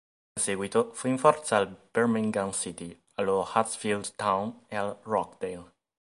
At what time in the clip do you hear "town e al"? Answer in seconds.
4.15-4.97